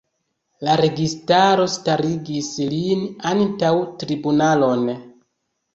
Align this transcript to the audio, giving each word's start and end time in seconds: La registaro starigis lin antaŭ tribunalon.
La 0.67 0.77
registaro 0.79 1.67
starigis 1.75 2.49
lin 2.75 3.07
antaŭ 3.35 3.73
tribunalon. 4.05 4.93